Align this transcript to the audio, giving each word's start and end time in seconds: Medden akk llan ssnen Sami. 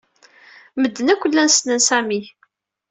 Medden 0.81 1.07
akk 1.13 1.23
llan 1.29 1.49
ssnen 1.51 1.79
Sami. 1.87 2.21